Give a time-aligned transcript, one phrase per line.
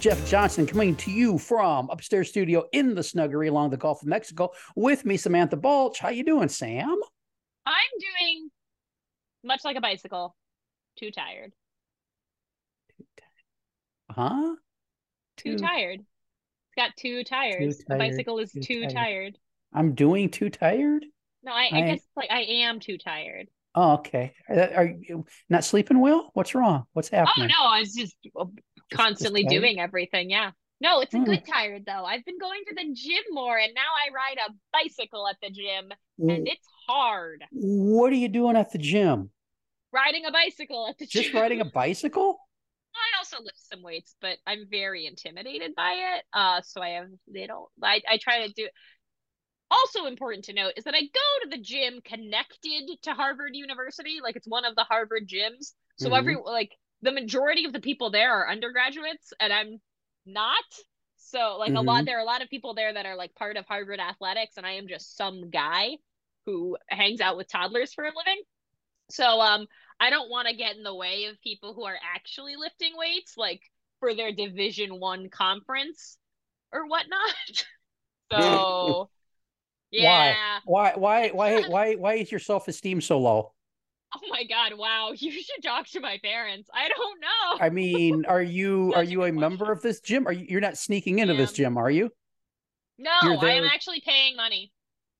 [0.00, 4.08] Jeff Johnson coming to you from upstairs studio in the snuggery along the Gulf of
[4.08, 5.98] Mexico with me, Samantha Balch.
[5.98, 6.98] How you doing, Sam?
[7.66, 8.50] I'm doing
[9.44, 10.34] much like a bicycle,
[10.98, 11.52] too tired.
[14.10, 14.54] Huh?
[15.36, 16.00] Too, tired.
[16.00, 17.76] It's got two tires.
[17.76, 18.94] The tired, bicycle is too too tired.
[18.94, 19.38] tired.
[19.74, 21.04] I'm doing too tired.
[21.42, 23.48] No, I, I, I- guess like I am too tired.
[23.74, 24.34] Oh, okay.
[24.48, 26.30] Are you not sleeping well?
[26.34, 26.86] What's wrong?
[26.92, 27.50] What's oh, happening?
[27.52, 28.16] Oh no, I was just
[28.90, 30.30] constantly doing everything.
[30.30, 30.52] Yeah.
[30.80, 31.20] No, it's a Hmm.
[31.20, 32.04] good tired though.
[32.04, 35.50] I've been going to the gym more and now I ride a bicycle at the
[35.50, 35.92] gym
[36.28, 37.44] and it's hard.
[37.52, 39.30] What are you doing at the gym?
[39.92, 41.32] Riding a bicycle at the Just gym.
[41.32, 42.40] Just riding a bicycle?
[42.94, 46.24] I also lift some weights, but I'm very intimidated by it.
[46.32, 47.68] Uh, so I have they don't.
[47.82, 48.68] I I try to do.
[49.70, 54.18] Also important to note is that I go to the gym connected to Harvard University,
[54.22, 55.74] like it's one of the Harvard gyms.
[55.96, 56.12] So Mhm.
[56.14, 59.80] every like the majority of the people there are undergraduates, and I'm
[60.26, 60.64] not.
[61.16, 63.56] So like a lot, there are a lot of people there that are like part
[63.56, 65.96] of Harvard athletics, and I am just some guy
[66.46, 68.42] who hangs out with toddlers for a living.
[69.10, 69.66] So um
[70.00, 73.36] I don't want to get in the way of people who are actually lifting weights,
[73.36, 73.62] like
[74.00, 76.18] for their Division One conference
[76.72, 77.34] or whatnot.
[78.32, 79.10] so,
[79.90, 80.34] yeah.
[80.64, 80.94] Why?
[80.96, 81.30] Why?
[81.30, 81.62] Why?
[81.68, 81.94] Why?
[81.94, 83.52] Why is your self esteem so low?
[84.14, 84.74] Oh my God!
[84.74, 86.68] Wow, you should talk to my parents.
[86.72, 87.60] I don't know.
[87.60, 90.26] I mean, are you are a you a member of this gym?
[90.26, 90.46] Are you?
[90.48, 92.10] You're not sneaking into this gym, are you?
[92.98, 94.72] no, I am actually paying money.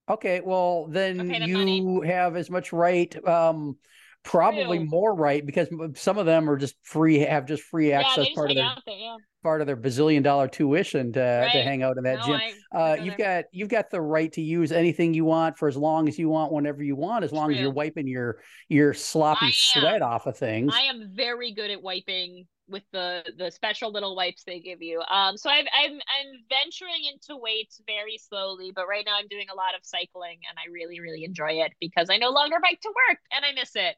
[0.09, 0.41] Okay.
[0.41, 2.03] Well, then Okay, you money.
[2.03, 3.15] have as much right.
[3.27, 3.79] Um,
[4.23, 4.87] probably True.
[4.87, 7.19] more right because some of them are just free.
[7.21, 8.95] Have just free access just part of their there.
[8.97, 9.17] Yeah.
[9.43, 12.35] part of their bazillion dollar tuition to to hang out in that no, gym.
[12.35, 13.43] I, I Uh, you've there.
[13.43, 16.29] got you've got the right to use anything you want for as long as you
[16.29, 19.53] want, whenever you want, as long as you're wiping your your sloppy am.
[19.55, 20.73] sweat off of things.
[20.75, 25.01] I am very good at wiping with the the special little wipes they give you.
[25.11, 29.47] Um, so I've, I'm I'm venturing into weights very slowly, but right now I'm doing
[29.53, 32.81] a lot of cycling, and I really really enjoy it because I no longer bike
[32.83, 33.97] to work, and I miss it.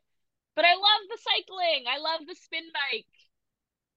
[0.56, 1.84] But I love the cycling.
[1.90, 3.06] I love the spin bike.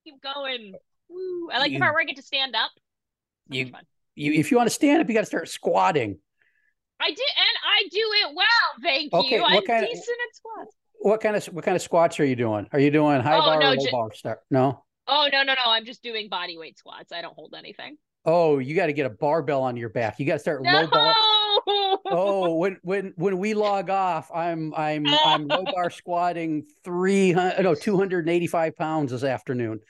[0.04, 0.74] Keep going.
[1.08, 1.50] Woo.
[1.52, 2.70] I like the part where I get to stand up.
[3.50, 3.72] So you-
[4.14, 6.18] You, if you want to stand up, you got to start squatting.
[6.98, 8.46] I did, and I do it well.
[8.82, 9.42] Thank Okay, you.
[9.42, 9.96] what I'm kind of- at
[10.34, 10.74] squats.
[11.00, 12.66] What kind of what kind of squats are you doing?
[12.72, 14.12] Are you doing high Oh, bar no, or low ju- bar?
[14.14, 14.82] Start no.
[15.06, 15.60] Oh no no no!
[15.66, 17.12] I'm just doing body weight squats.
[17.12, 17.98] I don't hold anything.
[18.24, 20.18] Oh, you got to get a barbell on your back.
[20.18, 20.86] You got to start low No.
[20.88, 21.14] bar.
[21.66, 27.62] Oh, when when when we log off, I'm I'm I'm low bar squatting three hundred
[27.62, 29.80] no two hundred and eighty five pounds this afternoon.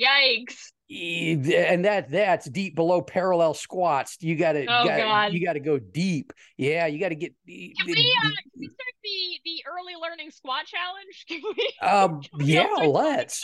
[0.00, 0.70] Yikes!
[0.90, 4.16] And that that's deep below parallel squats.
[4.20, 5.32] You got to Oh, God.
[5.34, 6.32] you got to go deep.
[6.56, 7.34] Yeah, you got to get.
[7.46, 11.24] Can we, uh, can we start the the early learning squat challenge?
[11.28, 11.72] Can we?
[11.86, 13.42] Um, Can we yeah, all start doing it let's.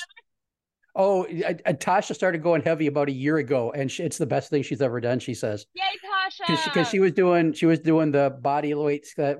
[0.97, 4.27] Oh, I, I- Tasha started going heavy about a year ago, and she, it's the
[4.27, 5.19] best thing she's ever done.
[5.19, 6.65] She says Yay, Tasha!
[6.65, 9.19] because she, was doing she was doing the body weights.
[9.19, 9.35] Uh,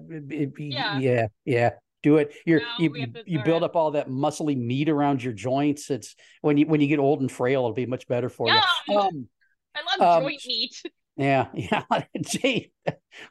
[0.59, 0.99] Yeah.
[0.99, 1.71] yeah, yeah.
[2.03, 2.35] Do it.
[2.45, 5.33] You're Now you, we have to you build up all that muscly meat around your
[5.33, 5.91] joints.
[5.91, 8.61] It's when you when you get old and frail, it'll be much better for Yum!
[8.89, 8.99] you.
[8.99, 9.29] Um,
[9.75, 10.83] I love um, joint meat.
[11.17, 11.85] Yeah, yeah.
[12.23, 12.73] Gee,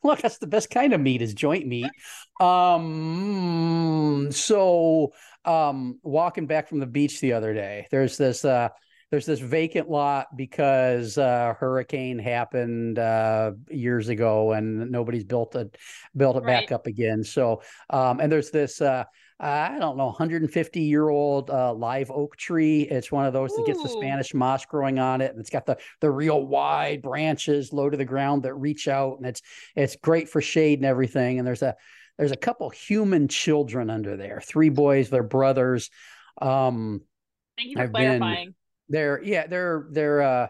[0.06, 1.92] look, that's the best kind of meat is joint meat.
[2.40, 5.12] Um, so
[5.46, 8.70] um, walking back from the beach the other day, there's this uh,
[9.12, 15.78] there's this vacant lot because uh, hurricane happened uh, years ago and nobody's built it
[16.18, 17.24] built it back up again.
[17.24, 17.62] So
[17.92, 19.04] um, and there's this uh,
[19.40, 22.84] I don't know 150 year old uh, live oak tree.
[22.84, 25.66] It's one of those that gets the Spanish moss growing on it, and it's got
[25.66, 29.42] the the real wide branches low to the ground that reach out, and it's
[29.76, 31.40] it's great for shade and everything.
[31.40, 31.76] And there's a
[32.18, 35.90] there's a couple human children under there, three boys, they're brothers.
[36.42, 37.02] Um,
[37.58, 38.56] Thank you for I've been- clarifying.
[38.90, 40.48] they're yeah, they're they're uh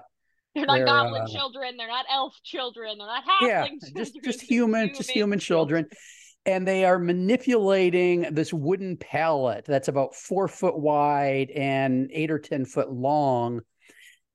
[0.56, 1.77] They're not They're, goblin uh, children.
[1.77, 2.98] They're not elf children.
[2.98, 3.92] They're not halfling yeah, children.
[3.98, 5.88] just just human, just human children.
[6.45, 12.39] And they are manipulating this wooden pallet that's about four foot wide and eight or
[12.39, 13.62] ten foot long,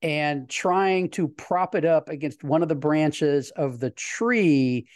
[0.01, 4.87] and trying to prop it up against one of the branches of the tree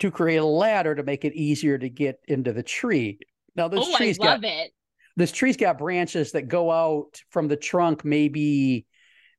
[0.00, 3.18] to create a ladder to make it easier to get into the tree.
[3.56, 4.72] Now this Oh, I love got it.
[5.16, 8.86] this tree's got branches that go out from the trunk maybe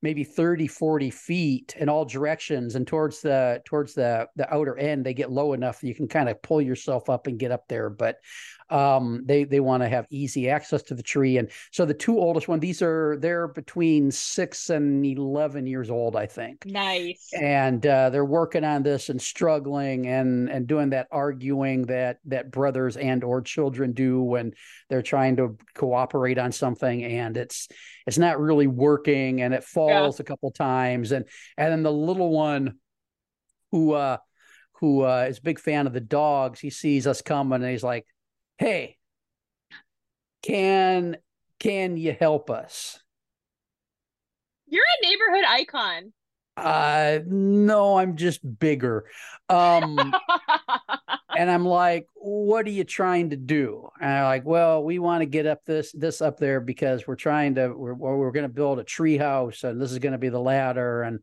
[0.02, 5.06] maybe 30 40 feet in all directions and towards the towards the the outer end
[5.06, 7.90] they get low enough you can kind of pull yourself up and get up there
[7.90, 8.18] but
[8.70, 12.18] um they they want to have easy access to the tree and so the two
[12.18, 17.30] oldest one these are they're between 6 and 11 years old i think Nice.
[17.34, 22.52] and uh, they're working on this and struggling and and doing that arguing that that
[22.52, 24.54] brothers and or children do when
[24.90, 27.68] they're trying to cooperate on something and it's
[28.06, 29.89] it's not really working and it falls
[30.20, 31.12] a couple times.
[31.12, 31.26] And
[31.58, 32.80] and then the little one
[33.72, 34.18] who uh
[34.74, 37.84] who uh is a big fan of the dogs he sees us coming and he's
[37.84, 38.06] like
[38.58, 38.98] hey
[40.42, 41.18] can
[41.60, 43.00] can you help us?
[44.68, 46.14] You're a neighborhood icon.
[46.58, 49.06] uh no i'm just bigger.
[49.50, 50.14] Um
[51.38, 53.90] and i'm like what are you trying to do?
[54.00, 57.16] And i'm like well we want to get up this this up there because we're
[57.16, 60.18] trying to we're, we're going to build a tree house and this is going to
[60.18, 61.04] be the ladder.
[61.04, 61.20] And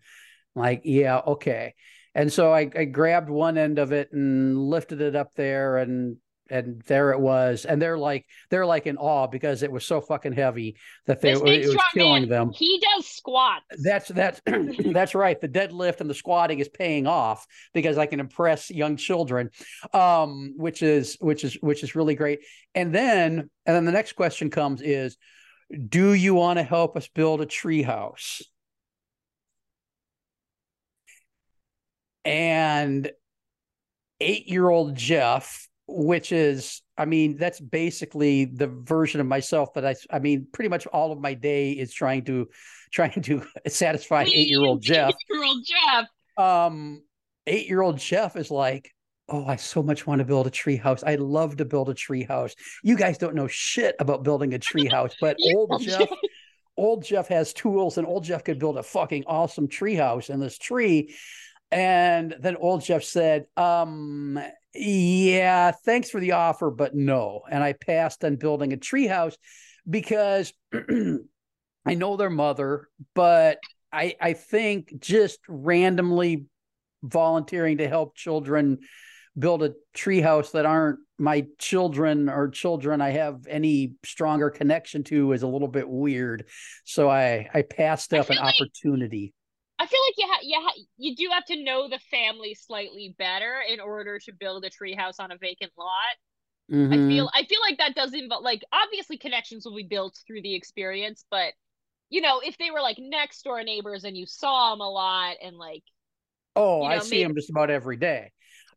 [0.55, 1.75] I'm like yeah okay.
[2.15, 6.17] And so I, I grabbed one end of it and lifted it up there and
[6.51, 10.01] and there it was and they're like they're like in awe because it was so
[10.01, 10.77] fucking heavy
[11.07, 13.65] that they it was killing man, them he does squats.
[13.83, 14.41] that's that's
[14.93, 15.41] that's right.
[15.41, 19.51] The deadlift and the squatting is paying off because I can impress young children,
[19.93, 22.41] um, which is which is which is really great.
[22.75, 25.17] And then and then the next question comes is,
[25.89, 28.43] do you want to help us build a tree house?
[32.25, 33.11] And
[34.21, 39.87] eight year old Jeff, which is, I mean, that's basically the version of myself that
[39.87, 42.49] I, I mean, pretty much all of my day is trying to,
[42.93, 45.11] trying to satisfy eight year old Jeff.
[45.11, 46.07] Eight-year-old Jeff.
[46.45, 47.03] Um,
[47.47, 48.93] eight year old Jeff is like,
[49.29, 51.03] oh, I so much want to build a tree house.
[51.05, 52.55] I love to build a tree house.
[52.83, 56.09] You guys don't know shit about building a tree house, but old Jeff,
[56.77, 60.41] old Jeff has tools, and old Jeff could build a fucking awesome tree house in
[60.41, 61.15] this tree.
[61.73, 64.39] And then old Jeff said, um,
[64.77, 67.43] yeah, thanks for the offer, but no.
[67.51, 69.37] And I passed on building a treehouse
[69.89, 70.53] because
[71.87, 73.59] I know their mother, but
[73.93, 76.47] I I think just randomly
[77.03, 78.79] volunteering to help children
[79.39, 85.33] build a treehouse that aren't my children or children I have any stronger connection to
[85.33, 86.47] is a little bit weird.
[86.85, 89.33] So I I passed I up an like- opportunity.
[89.79, 93.15] I feel like you ha- you ha- you do have to know the family slightly
[93.19, 96.17] better in order to build a treehouse on a vacant lot.
[96.69, 97.09] I Mhm.
[97.09, 100.55] feel I feel like that does involve like obviously connections will be built through the
[100.55, 101.53] experience, but
[102.11, 105.37] you know if they were like next door neighbors and you saw them a lot
[105.43, 105.85] and like
[106.57, 108.33] Oh, you I see maybe- him just about every day.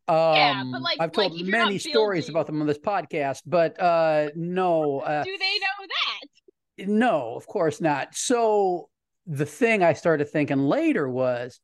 [0.06, 3.40] Um, Yeah, but, like- I've told you're many stories building- about them on this podcast,
[3.46, 6.86] but uh, no, uh, do they know that?
[6.88, 8.14] no, of course not.
[8.14, 8.90] So
[9.26, 11.60] the thing I started thinking later was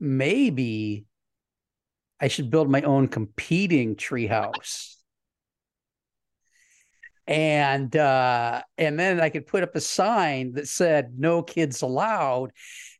[0.00, 1.06] maybe
[2.20, 4.94] I should build my own competing treehouse.
[7.26, 12.52] And uh and then I could put up a sign that said no kids allowed.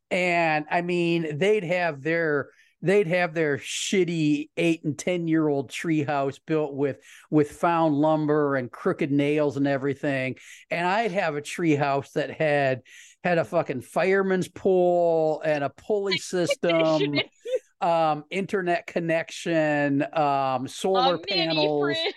[0.09, 2.49] And I mean, they'd have their
[2.81, 8.55] they'd have their shitty eight and ten year old treehouse built with with found lumber
[8.55, 10.35] and crooked nails and everything.
[10.69, 12.81] And I'd have a treehouse that had
[13.25, 17.19] had a fucking fireman's pole and a pulley system,
[17.81, 21.97] um, internet connection, um, solar panels.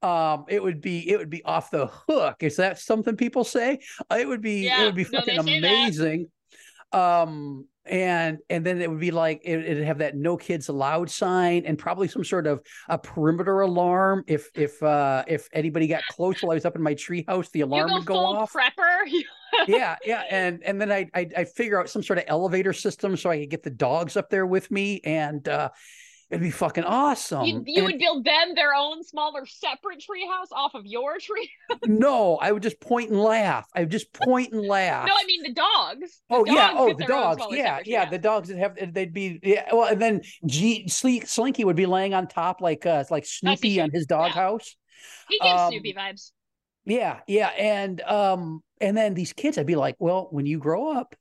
[0.00, 2.44] Um, it would be it would be off the hook.
[2.44, 3.80] Is that something people say?
[4.08, 5.58] Uh, It would be it would be no, fucking that.
[5.58, 6.30] amazing.
[6.92, 11.10] Um, and and then it would be like it, it'd have that no kids allowed
[11.10, 14.24] sign and probably some sort of a perimeter alarm.
[14.26, 17.62] If if uh if anybody got close while I was up in my treehouse, the
[17.62, 18.52] alarm go would go off.
[18.52, 19.10] prepper.
[19.66, 23.16] yeah, yeah, and and then I I I figure out some sort of elevator system
[23.16, 25.70] so I could get the dogs up there with me, and uh,
[26.30, 27.44] it'd be fucking awesome.
[27.44, 31.50] you, you would build them their own smaller separate treehouse off of your tree.
[31.86, 33.66] no, I would just point and laugh.
[33.74, 35.06] I would just point and laugh.
[35.06, 36.20] No, I mean the dogs.
[36.28, 38.10] The oh yeah, oh the dogs, yeah, yeah, treehouse.
[38.10, 39.68] the dogs that have they'd be yeah.
[39.72, 43.80] Well, and then G Sleek Slinky would be laying on top like uh like Snoopy
[43.80, 44.76] on his doghouse.
[45.28, 46.32] He gives um, Snoopy vibes.
[46.84, 50.90] Yeah, yeah, and um, and then these kids, I'd be like, well, when you grow
[50.96, 51.14] up,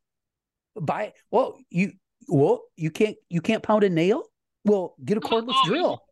[0.80, 1.92] buy well you
[2.28, 4.24] well you can't you can't pound a nail.
[4.66, 6.04] Well, get a cordless Oh, drill.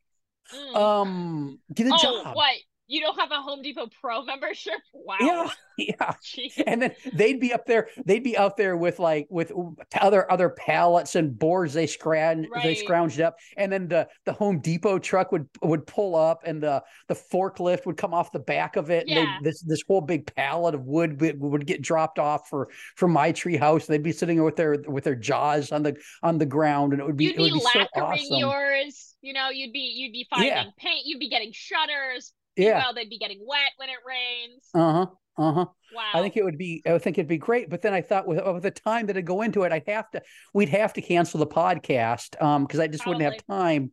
[0.54, 0.76] Mm.
[0.76, 2.36] Um, get a oh, job.
[2.36, 2.56] what?
[2.88, 4.74] You don't have a Home Depot Pro membership?
[4.94, 5.16] Wow.
[5.20, 6.14] Yeah, yeah.
[6.24, 6.62] Jeez.
[6.68, 9.52] and then they'd be up there they'd be out there with like with
[10.00, 14.60] other other pallets and boards they scrounged they scrounged up and then the the home
[14.60, 18.76] depot truck would would pull up and the the forklift would come off the back
[18.76, 19.26] of it and Yeah.
[19.42, 23.08] they'd- this this whole big pallet of wood would, would get dropped off for for
[23.08, 26.38] my tree house they'd be sitting there with their with their jaws on the on
[26.38, 29.16] the ground and it would be You'd it would be be so lacquering awesome yours.
[29.22, 30.66] You know, you'd be you'd be finding Yeah.
[30.78, 31.02] paint.
[31.06, 32.32] You'd be getting shutters.
[32.56, 34.64] Yeah Well, they'd be getting wet when it rains.
[34.74, 35.08] uh-huh
[35.38, 36.02] uh-huh Wow.
[36.14, 36.82] I think it would be.
[36.86, 37.70] I think it'd be great.
[37.70, 40.10] But then I thought, with, with the time that I go into it, I'd have
[40.12, 40.22] to.
[40.54, 43.92] We'd have to cancel the podcast um because I just wouldn't have time.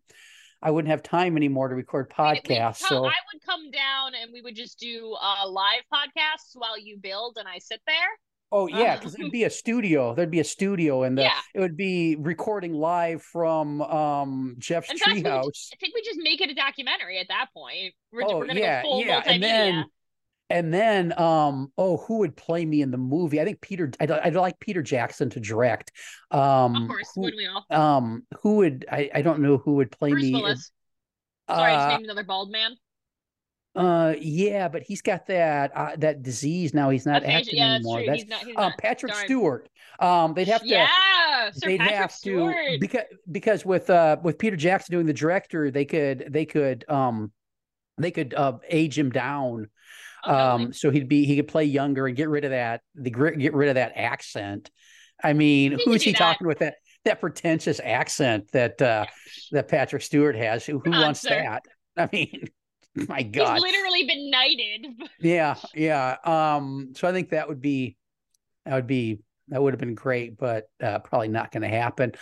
[0.61, 2.81] I wouldn't have time anymore to record podcasts.
[2.81, 6.79] come- So I would come down and we would just do uh, live podcasts while
[6.79, 7.97] you build and I sit there.
[8.53, 10.15] Oh yeah, uh, because it'd be a studio.
[10.15, 11.41] There'd be a studio, and the, Yeah.
[11.55, 15.71] it would be recording live from um Jeff's In fact, would treehouse.
[15.73, 17.95] I think we just make it a documentary at that point.
[18.13, 19.27] We're, Oh we're gonna yeah, go full yeah, multimedia.
[19.35, 19.85] and then
[20.51, 23.41] and then um oh who would play me in the movie?
[23.41, 23.91] I think Peter.
[24.01, 25.93] I'd, I'd like Peter Jackson to direct.
[26.31, 27.65] Um, of course, who, wouldn't we all?
[27.71, 29.11] um, who would I?
[29.15, 30.33] I don't know who would play Bruce me.
[30.33, 30.71] Willis.
[31.49, 32.77] Sorry, I just Uh, named another bald man.
[33.75, 36.91] Uh, yeah, but he's got that uh, that disease now.
[36.91, 37.99] He's not acting yeah, anymore.
[37.99, 38.07] true.
[38.07, 38.45] That's He's not.
[38.45, 38.79] He's um, not.
[38.79, 39.25] Patrick darn.
[39.25, 39.69] Stewart.
[39.99, 40.69] Um, they'd have to.
[40.69, 42.55] Yeah, Sir they'd Patrick have Stewart.
[42.55, 46.85] to because because with uh with Peter Jackson doing the director, they could they could
[46.89, 47.33] um
[47.97, 49.71] they could uh age him down.
[50.25, 50.35] Oh.
[50.35, 53.55] Um, so he'd be he could play younger and get rid of that the get
[53.55, 54.71] rid of that accent.
[55.23, 56.19] I mean, who's he that.
[56.19, 56.75] talking with that
[57.05, 59.07] that pretentious accent that uh
[59.53, 60.67] that Patrick Stewart has?
[60.67, 61.31] Who, who Come on, wants sir.
[61.31, 61.63] that?
[61.97, 62.45] I mean,
[63.09, 63.55] my God.
[63.55, 64.87] He's literally been knighted.
[65.21, 66.17] Yeah, yeah.
[66.25, 67.97] Um, so I think that would be
[68.65, 72.13] that would be that would have been great, but uh, probably not going to happen.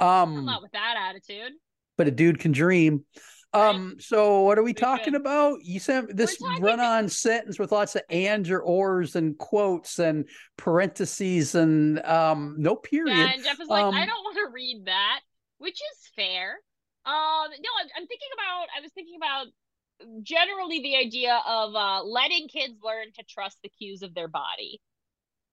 [0.00, 1.52] I'm Um, not with that attitude.
[1.96, 3.04] but a dude can dream.
[3.52, 5.58] Um, so what are we talking about?
[5.62, 10.28] You sent this talking- run-on sentence with lots of ands or ors and quotes and
[10.56, 13.16] parentheses and um, no period.
[13.16, 15.20] Yeah, and Jeff is like, I Um, don't want to read that,
[15.58, 16.54] which is fair.
[17.06, 17.14] Um,
[17.60, 18.66] no, I'm, I'm thinking about.
[18.76, 19.46] I was thinking about
[20.22, 24.80] generally the idea of uh, letting kids learn to trust the cues of their body,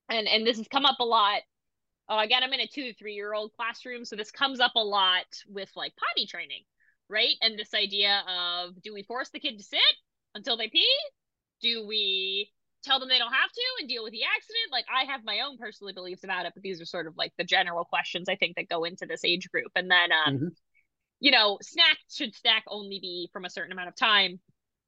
[0.10, 1.42] and and this has come up a lot.
[2.10, 4.74] Uh, again, I'm in a two to three year old classroom, so this comes up
[4.76, 6.64] a lot with like potty training,
[7.10, 7.36] right?
[7.42, 9.80] And this idea of do we force the kid to sit
[10.36, 10.88] until they pee?
[11.62, 12.52] Do we
[12.84, 14.72] tell them they don't have to and deal with the accident.
[14.72, 17.34] Like I have my own personal beliefs about it, but these are sort of like
[17.38, 19.72] the general questions I think that go into this age group.
[19.76, 20.56] And then um, Mhm.
[21.22, 24.40] You know, snack should snack only be from a certain amount of time,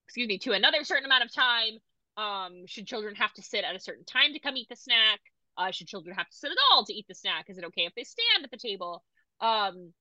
[0.07, 1.77] excuse me, to another certain amount of time.
[2.17, 5.19] Um, should children have to sit at a certain time to come eat the snack?
[5.57, 7.45] Uh, should children have to sit at all to eat the snack?
[7.49, 9.03] Is it okay if they stand at the table?
[9.39, 9.93] Um,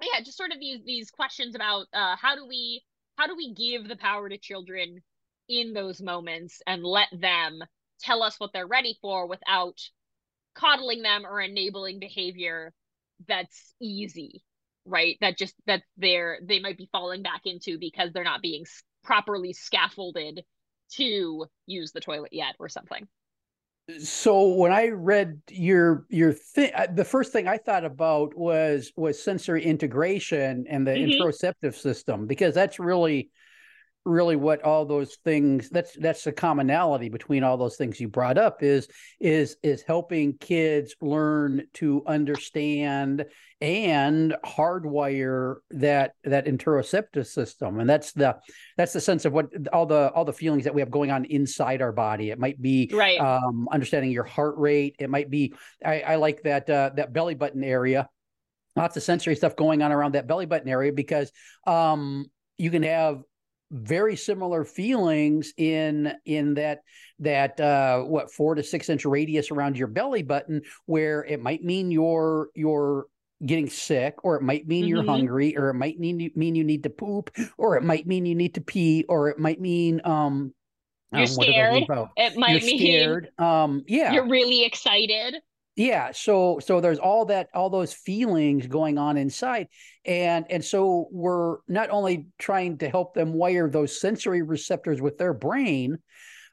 [0.00, 2.82] yeah, just sort of these these questions about uh, how do we
[3.16, 5.02] how do we give the power to children
[5.48, 7.58] in those moments and let them
[8.00, 9.78] tell us what they're ready for without
[10.54, 12.72] coddling them or enabling behavior
[13.26, 14.42] that's easy
[14.84, 18.62] right that just that they're they might be falling back into because they're not being
[18.62, 20.44] s- properly scaffolded
[20.90, 23.06] to use the toilet yet or something
[23.98, 29.22] so when I read your your thing, the first thing I thought about was was
[29.22, 31.26] sensory integration and the Mhm.
[31.26, 33.30] interoceptive system because that's really
[34.04, 38.36] really what all those things that's that's the commonality between all those things you brought
[38.36, 38.88] up is
[39.20, 43.24] is is helping kids learn to understand
[43.60, 48.36] and hardwire that that interoceptive system and that's the
[48.76, 51.24] that's the sense of what all the all the feelings that we have going on
[51.26, 54.96] inside our body it might be right um, understanding your heart rate.
[54.98, 55.54] It might be
[55.84, 58.08] I, I like that uh, that belly button area.
[58.74, 61.30] Lots of sensory stuff going on around that belly button area because
[61.66, 63.22] um, you can have
[63.72, 66.80] very similar feelings in in that
[67.18, 71.64] that uh what four to six inch radius around your belly button where it might
[71.64, 73.06] mean you're you're
[73.44, 75.06] getting sick or it might mean you're Mhm.
[75.06, 78.34] hungry or it might mean mean you need to poop or it might mean you
[78.34, 80.54] need to pee or it might mean um
[81.10, 81.84] You're um, what did I scared.
[82.16, 85.36] it might you're mean scared um yeah you're really excited
[85.76, 89.68] yeah so so there's all that all those feelings going on inside
[90.04, 95.16] and and so we're not only trying to help them wire those sensory receptors with
[95.16, 95.96] their brain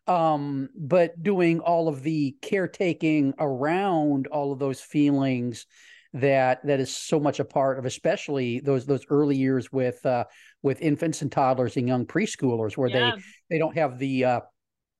[0.07, 5.65] um but doing all of the caretaking around all of those feelings
[6.13, 10.23] that that is so much a part of especially those those early years with uh
[10.63, 13.11] with infants and toddlers and young preschoolers where yeah.
[13.15, 13.21] they
[13.51, 14.39] they don't have the uh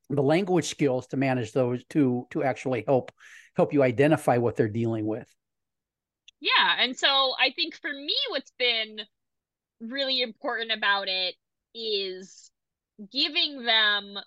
[0.10, 3.12] the language skills to manage those to to actually help
[3.60, 5.28] help you identify what they're dealing with
[6.40, 6.76] Yeah.
[6.80, 9.02] And so I think for me, what's been
[9.82, 11.36] really important about it
[11.74, 12.52] is
[13.12, 14.18] giving them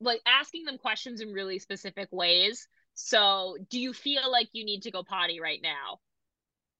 [0.00, 2.68] like asking them questions in really specific ways.
[2.94, 6.00] So, do you feel like you need to go potty right now?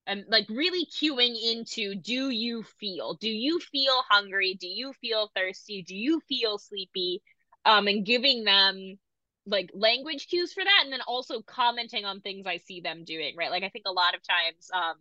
[0.06, 3.14] And like really cueing into do you feel?
[3.14, 4.54] Do you feel hungry?
[4.60, 5.82] Do you feel thirsty?
[5.82, 7.22] Do you feel sleepy?
[7.64, 8.98] Um, and giving them
[9.46, 13.34] like language cues for that and then also commenting on things I see them doing,
[13.36, 13.50] right?
[13.50, 14.96] Like I think a lot of times um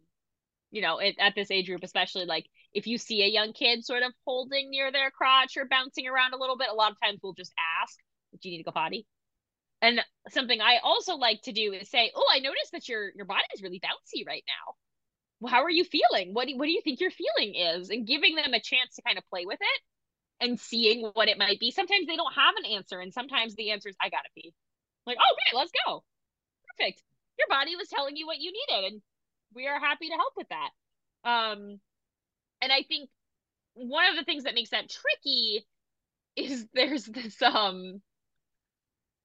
[0.71, 3.85] you know, it, at this age group especially like if you see a young kid
[3.85, 6.97] sort of holding near their crotch or bouncing around a little bit, a lot of
[7.01, 7.97] times we'll just ask,
[8.41, 9.07] "Do you need to go potty?"
[9.81, 13.25] And something I also like to do is say, "Oh, I noticed that your your
[13.25, 15.49] body is really bouncy right now.
[15.49, 16.33] How are you feeling?
[16.33, 19.01] What do, what do you think your feeling is?" And giving them a chance to
[19.03, 19.81] kind of play with it
[20.39, 21.71] and seeing what it might be.
[21.71, 24.53] Sometimes they don't have an answer, and sometimes the answer is, I gotta pee.
[25.05, 26.03] Like, oh, okay, let's go.
[26.77, 27.01] Perfect.
[27.37, 29.01] Your body was telling you what you needed, and
[29.53, 30.69] we are happy to help with that.
[31.29, 31.79] Um,
[32.61, 33.09] and I think
[33.73, 35.65] one of the things that makes that tricky
[36.35, 38.01] is there's this um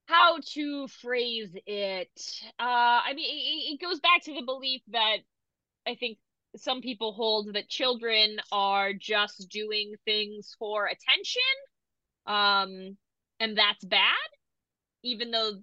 [0.05, 2.11] how to phrase it.
[2.59, 5.17] Uh, I mean, it, it goes back to the belief that
[5.87, 6.17] I think
[6.57, 11.41] some people hold that children are just doing things for attention
[12.27, 12.97] um
[13.39, 14.13] and that's bad.
[15.03, 15.53] Even though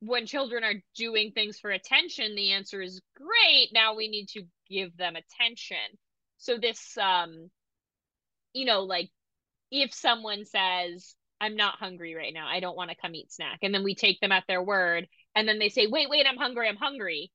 [0.00, 4.42] when children are doing things for attention the answer is great now we need to
[4.68, 5.98] give them attention.
[6.38, 7.50] So this um
[8.52, 9.10] you know like
[9.70, 13.58] if someone says i'm not hungry right now i don't want to come eat snack
[13.62, 16.36] and then we take them at their word and then they say wait wait i'm
[16.36, 17.30] hungry i'm hungry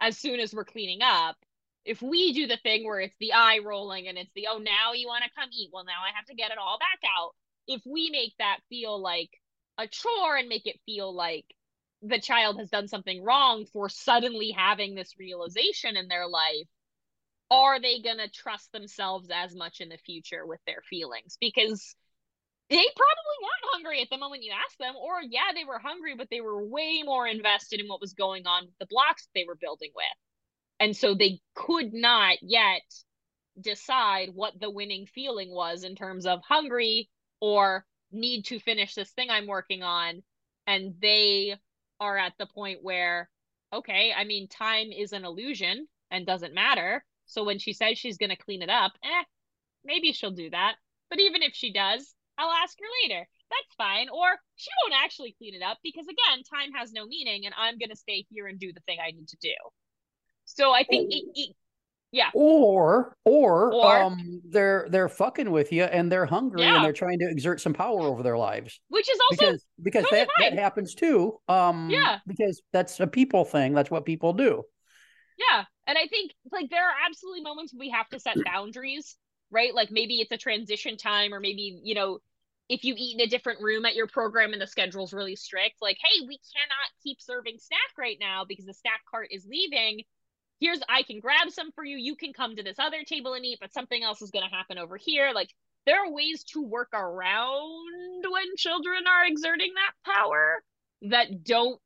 [0.00, 1.36] as soon as we're cleaning up
[1.84, 4.92] if we do the thing where it's the eye rolling and it's the oh now
[4.94, 5.70] you want to come eat.
[5.72, 7.32] Well now i have to get it all back out.
[7.66, 9.30] If we make that feel like
[9.78, 11.46] a chore and make it feel like
[12.02, 16.66] the child has done something wrong for suddenly having this realization in their life
[17.50, 21.36] are they going to trust themselves as much in the future with their feelings?
[21.38, 21.94] Because
[22.70, 26.14] they probably weren't hungry at the moment you asked them or yeah they were hungry
[26.16, 29.44] but they were way more invested in what was going on with the blocks they
[29.46, 30.06] were building with
[30.82, 32.82] and so they could not yet
[33.60, 37.08] decide what the winning feeling was in terms of hungry
[37.40, 40.24] or need to finish this thing I'm working on.
[40.66, 41.54] And they
[42.00, 43.30] are at the point where,
[43.72, 47.04] okay, I mean, time is an illusion and doesn't matter.
[47.26, 49.22] So when she says she's going to clean it up, eh,
[49.84, 50.74] maybe she'll do that.
[51.10, 53.28] But even if she does, I'll ask her later.
[53.50, 54.08] That's fine.
[54.08, 57.78] Or she won't actually clean it up because, again, time has no meaning and I'm
[57.78, 59.54] going to stay here and do the thing I need to do.
[60.44, 61.56] So I think it, it,
[62.12, 62.28] yeah.
[62.34, 66.76] Or, or or um they're they're fucking with you and they're hungry yeah.
[66.76, 68.78] and they're trying to exert some power over their lives.
[68.88, 71.38] Which is also because because totally that, that happens too.
[71.48, 72.18] Um yeah.
[72.26, 73.72] because that's a people thing.
[73.72, 74.62] That's what people do.
[75.38, 75.64] Yeah.
[75.86, 79.16] And I think like there are absolutely moments we have to set boundaries,
[79.50, 79.74] right?
[79.74, 82.18] Like maybe it's a transition time or maybe, you know,
[82.68, 85.76] if you eat in a different room at your program and the schedule's really strict,
[85.82, 90.02] like, hey, we cannot keep serving snack right now because the snack cart is leaving
[90.62, 91.96] here's I can grab some for you.
[91.96, 94.54] You can come to this other table and eat, but something else is going to
[94.54, 95.32] happen over here.
[95.34, 95.50] Like
[95.84, 100.62] there are ways to work around when children are exerting that power
[101.02, 101.80] that don't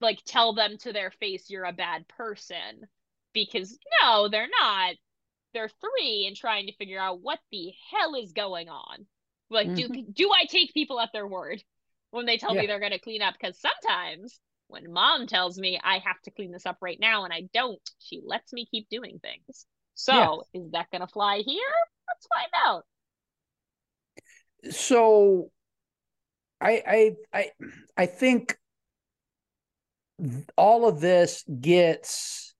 [0.00, 2.88] like tell them to their face you're a bad person
[3.34, 4.94] because no, they're not.
[5.52, 9.06] They're 3 and trying to figure out what the hell is going on.
[9.50, 9.92] Like mm-hmm.
[9.92, 11.62] do do I take people at their word
[12.10, 12.62] when they tell yeah.
[12.62, 16.30] me they're going to clean up cuz sometimes when mom tells me I have to
[16.30, 19.66] clean this up right now and I don't, she lets me keep doing things.
[19.94, 20.60] So yeah.
[20.60, 21.62] is that going to fly here?
[22.08, 22.84] Let's find out.
[24.72, 25.50] So
[26.60, 27.50] I I I
[27.96, 28.56] I think
[30.56, 32.54] all of this gets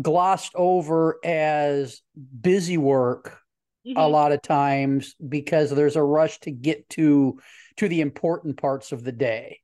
[0.00, 2.00] glossed over as
[2.40, 3.38] busy work
[3.86, 3.98] mm-hmm.
[3.98, 7.38] a lot of times because there's a rush to get to
[7.76, 9.60] to the important parts of the day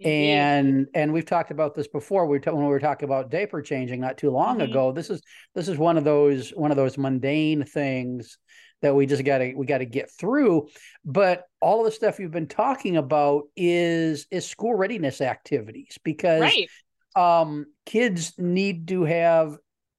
[0.00, 4.00] and and we've talked about this before we when we were talking about diaper changing
[4.00, 4.70] not too long mm-hmm.
[4.70, 5.22] ago this is
[5.54, 8.38] this is one of those one of those mundane things
[8.80, 10.68] that we just got to we got to get through
[11.04, 16.42] but all of the stuff you've been talking about is is school readiness activities because
[16.42, 16.68] right.
[17.16, 19.56] um kids need to have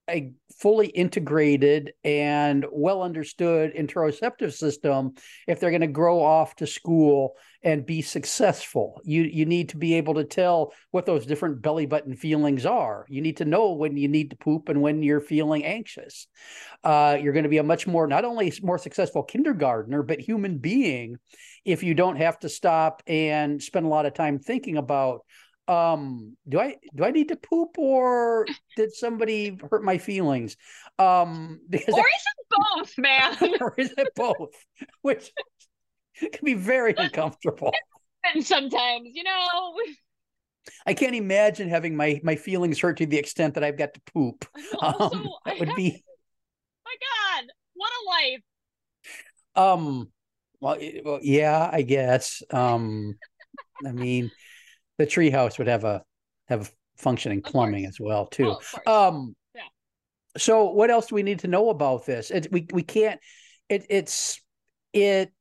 [0.09, 5.13] a fully integrated and well understood interoceptive system
[5.47, 9.01] if they're going to grow off to school and be successful.
[9.03, 13.05] You you need to be able to tell what those different belly button feelings are.
[13.09, 16.27] You need to know when you need to poop and when you're feeling anxious.
[16.83, 20.57] Uh, you're going to be a much more not only more successful kindergartner but human
[20.57, 21.17] being
[21.65, 25.21] if you don't have to stop and spend a lot of time thinking about
[25.67, 30.57] Um, do I do I need to poop or did somebody hurt my feelings?
[30.97, 33.37] Um, because or is it both, man?
[33.61, 34.49] or is it both?
[35.03, 35.31] Which
[36.33, 37.73] can be very uncomfortable.
[38.33, 39.73] And sometimes, you know.
[40.85, 44.01] I can't imagine having my my feelings hurt to the extent that I've got to
[44.13, 44.45] poop.
[44.81, 46.03] Also, um, that would be.
[46.85, 48.41] My God, what a life!
[49.55, 50.11] Um,
[50.59, 52.43] well, well, yeah, I guess.
[52.51, 53.17] Um,
[53.85, 54.31] I mean,
[54.97, 56.03] the treehouse would have a
[56.47, 58.55] have functioning plumbing as well too.
[58.85, 59.61] Oh, um, yeah.
[60.37, 62.31] So, what else do we need to know about this?
[62.31, 63.19] It, we we can't.
[63.69, 64.41] It it's
[64.93, 65.31] it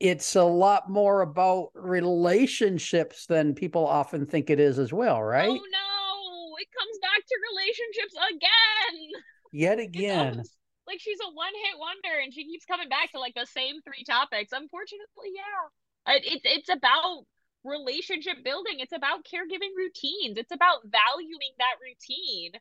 [0.00, 5.48] it's a lot more about relationships than people often think it is as well, right?
[5.48, 9.22] Oh no, it comes back to relationships again.
[9.52, 10.42] Yet again.
[10.86, 13.76] like she's a one hit wonder and she keeps coming back to like the same
[13.82, 14.52] three topics.
[14.52, 16.16] Unfortunately, yeah.
[16.16, 17.24] It's it's about
[17.64, 18.80] relationship building.
[18.80, 20.36] It's about caregiving routines.
[20.36, 22.52] It's about valuing that routine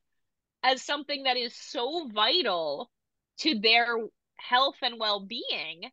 [0.63, 2.89] as something that is so vital
[3.39, 3.98] to their
[4.38, 5.91] health and well-being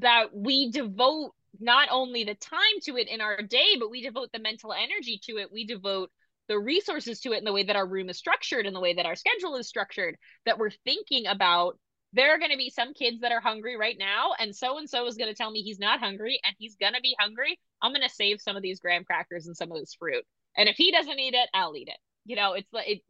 [0.00, 4.30] that we devote not only the time to it in our day, but we devote
[4.32, 5.52] the mental energy to it.
[5.52, 6.10] We devote
[6.48, 8.94] the resources to it in the way that our room is structured, in the way
[8.94, 11.78] that our schedule is structured, that we're thinking about.
[12.14, 14.88] There are going to be some kids that are hungry right now, and so and
[14.88, 17.58] so is going to tell me he's not hungry and he's going to be hungry.
[17.82, 20.24] I'm going to save some of these graham crackers and some of this fruit.
[20.56, 21.98] And if he doesn't eat it, I'll eat it.
[22.24, 23.04] You know, it's like it's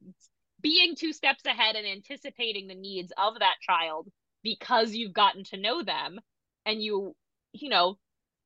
[0.60, 4.08] being two steps ahead and anticipating the needs of that child
[4.42, 6.18] because you've gotten to know them
[6.68, 7.16] and you
[7.52, 7.98] you know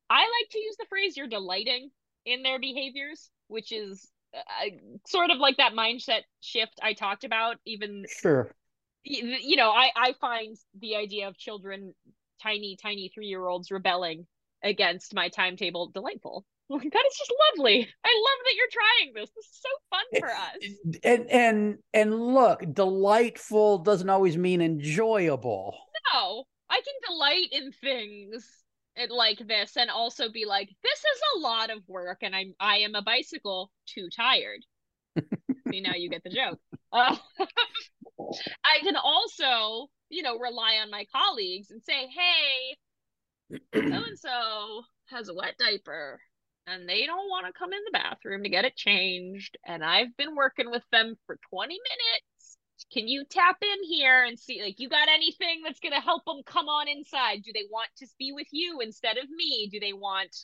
[0.09, 1.91] i like to use the phrase you're delighting
[2.25, 4.71] in their behaviors which is uh,
[5.07, 8.55] sort of like that mindset shift i talked about even sure
[9.05, 11.93] you, you know i i find the idea of children
[12.43, 14.27] tiny tiny three year olds rebelling
[14.63, 17.87] against my timetable delightful that is just lovely.
[18.05, 19.31] I love that you're trying this.
[19.37, 21.01] This is so fun for us.
[21.05, 25.77] And and and look, delightful doesn't always mean enjoyable.
[26.15, 28.49] No, I can delight in things
[29.11, 32.79] like this and also be like, this is a lot of work and I'm I
[32.79, 34.65] am a bicycle too tired.
[35.71, 36.59] See now you get the joke.
[36.91, 37.17] Uh,
[38.65, 44.83] I can also, you know, rely on my colleagues and say, hey, so and so
[45.11, 46.21] has a wet diaper
[46.67, 49.59] and they don't want to come in the bathroom to get it changed.
[49.67, 52.32] And I've been working with them for 20 minutes
[52.93, 56.25] can you tap in here and see like you got anything that's going to help
[56.25, 57.43] them come on inside?
[57.43, 59.69] Do they want to be with you instead of me?
[59.73, 60.37] Do they want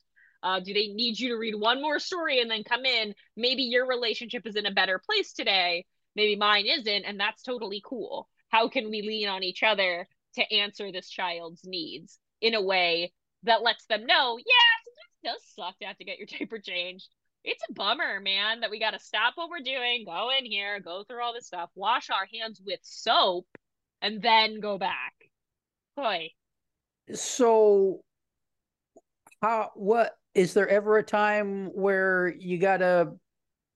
[0.43, 3.15] uh, do they need you to read one more story and then come in?
[3.37, 5.85] Maybe your relationship is in a better place today.
[6.15, 8.29] Maybe mine isn't and that's totally cool.
[8.49, 10.07] How can we lean on each other
[10.37, 13.13] to answer this child's needs in a way
[13.45, 17.09] that lets them know yeah it does suck to have to get your diaper changed
[17.49, 20.81] it's a bummer, man, that we got to stop what we're doing, go in here,
[20.81, 23.47] go through all this stuff, wash our hands with soap,
[24.03, 25.15] and then go back.
[25.97, 26.31] Boy.
[27.15, 28.03] So,
[29.41, 33.13] how, what, is there ever a time where you gotta,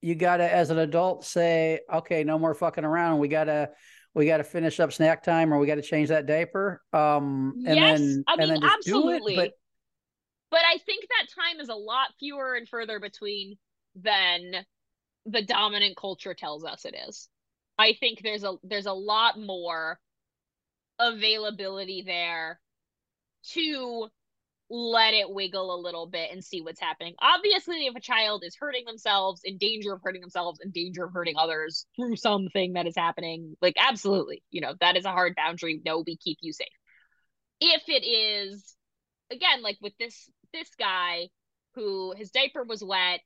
[0.03, 3.21] you gotta, as an adult, say, okay, no more fucking around.
[3.21, 3.71] We gotta,
[4.15, 7.55] we got to finish up snack time or we got to change that diaper um
[7.67, 9.37] and yes, then I mean, and then just absolutely.
[9.37, 9.53] do it but
[10.53, 13.57] but I think that time is a lot fewer and further between
[13.97, 14.53] than
[15.25, 17.29] the dominant culture tells us it is.
[17.79, 19.99] I think there's a there's a lot more
[20.99, 22.61] availability there
[23.55, 24.09] to
[24.69, 27.15] let it wiggle a little bit and see what's happening.
[27.21, 31.12] Obviously, if a child is hurting themselves, in danger of hurting themselves, in danger of
[31.15, 35.35] hurting others through something that is happening, like absolutely, you know, that is a hard
[35.35, 35.81] boundary.
[35.83, 36.69] No, we keep you safe.
[37.59, 38.77] If it is
[39.31, 41.29] again, like with this this guy
[41.75, 43.21] who his diaper was wet,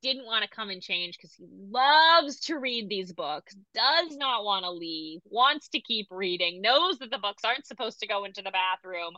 [0.00, 4.44] didn't want to come and change because he loves to read these books, does not
[4.44, 8.24] want to leave, wants to keep reading, knows that the books aren't supposed to go
[8.24, 9.14] into the bathroom.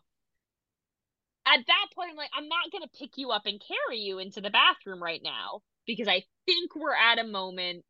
[1.47, 4.19] At that point, I'm like, I'm not going to pick you up and carry you
[4.19, 7.85] into the bathroom right now because I think we're at a moment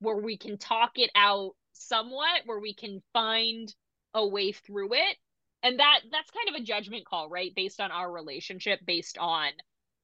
[0.00, 3.74] where we can talk it out somewhat, where we can find
[4.14, 5.16] a way through it
[5.62, 7.54] and that that's kind of a judgment call right?
[7.54, 9.50] Based on our relationship based on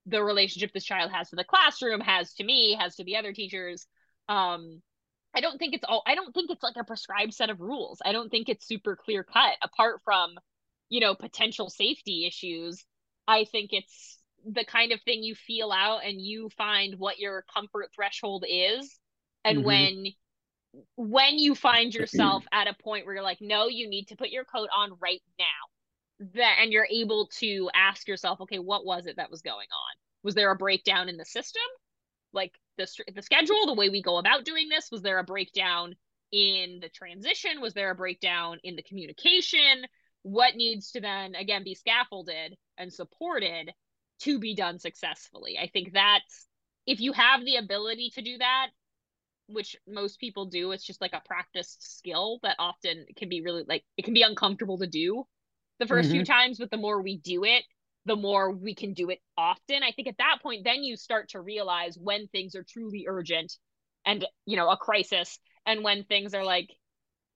[0.06, 3.32] the relationship this child has to the classroom has to me has to the other
[3.32, 3.86] teachers.
[4.28, 4.82] Um
[5.34, 8.00] i don't think it's all i don't think it's like a prescribed set of rules.
[8.04, 10.34] I don't think it's super clear cut apart from
[10.88, 12.84] you know potential safety issues.
[13.26, 17.44] I think it's the kind of thing you feel out and you find what your
[17.52, 18.98] comfort threshold is.
[19.44, 19.66] And mm-hmm.
[19.66, 20.06] when
[20.96, 24.30] when you find yourself at a point where you're like, no, you need to put
[24.30, 29.06] your coat on right now, that and you're able to ask yourself, okay, what was
[29.06, 29.96] it that was going on?
[30.22, 31.62] Was there a breakdown in the system?
[32.32, 34.90] Like, the the schedule, the way we go about doing this?
[34.90, 35.94] Was there a breakdown
[36.32, 37.60] in the transition?
[37.60, 39.86] Was there a breakdown in the communication?
[40.22, 43.72] What needs to then again be scaffolded and supported
[44.20, 45.58] to be done successfully?
[45.60, 46.46] I think that's
[46.86, 48.68] if you have the ability to do that,
[49.48, 53.64] which most people do, it's just like a practiced skill that often can be really
[53.66, 55.24] like it can be uncomfortable to do
[55.78, 56.10] the 1st mm-hmm.
[56.10, 57.64] few times, but the more we do it,
[58.04, 59.82] the more we can do it often.
[59.82, 63.52] I think at that point, then you start to realize when things are truly urgent
[64.04, 66.68] and, you know, a crisis, and when things are like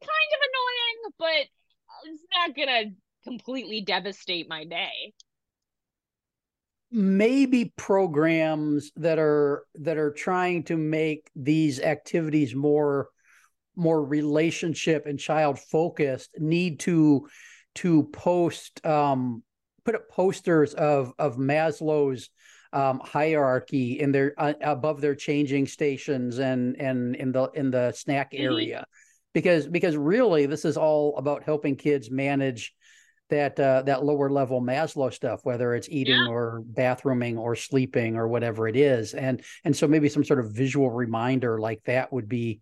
[0.00, 5.12] kind of annoying, but it's not going to completely devastate my day.
[6.92, 13.08] Maybe programs that are that are trying to make these activities more
[13.74, 17.26] more relationship and child focused need to
[17.76, 19.42] to post um,
[19.84, 22.28] put up posters of of Maslow's
[22.72, 27.92] um, hierarchy in their uh, above their changing stations and and in the in the
[27.92, 28.44] snack mm-hmm.
[28.44, 28.86] area
[29.32, 32.74] because because really this is all about helping kids manage
[33.32, 36.30] that uh, that lower level Maslow stuff whether it's eating yeah.
[36.30, 40.52] or bathrooming or sleeping or whatever it is and and so maybe some sort of
[40.52, 42.60] visual reminder like that would be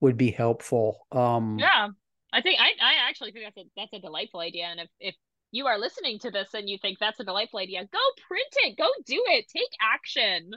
[0.00, 1.88] would be helpful um yeah
[2.32, 5.16] I think I, I actually think that's a that's a delightful idea and if if
[5.52, 8.76] you are listening to this and you think that's a delightful idea, go print it,
[8.76, 10.52] go do it, take action.